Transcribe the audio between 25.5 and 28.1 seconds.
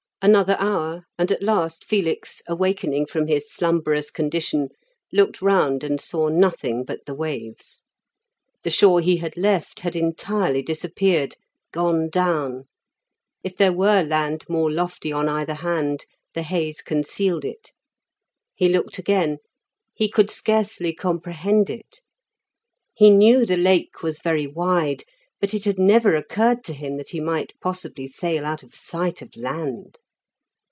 it had never occurred to him that he might possibly